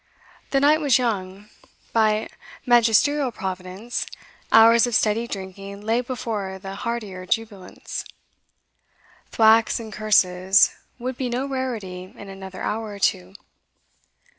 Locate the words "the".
0.49-0.59, 6.57-6.73